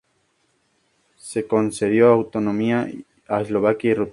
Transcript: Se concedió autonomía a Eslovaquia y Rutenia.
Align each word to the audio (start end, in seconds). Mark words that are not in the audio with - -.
Se 1.17 1.45
concedió 1.45 2.07
autonomía 2.11 2.89
a 3.27 3.41
Eslovaquia 3.41 3.91
y 3.91 3.93
Rutenia. 3.93 4.09